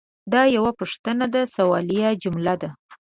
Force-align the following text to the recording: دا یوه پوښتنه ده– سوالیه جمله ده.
دا 0.31 0.41
یوه 0.55 0.71
پوښتنه 0.79 1.25
ده– 1.33 1.41
سوالیه 1.55 2.09
جمله 2.23 2.55
ده. 2.61 2.69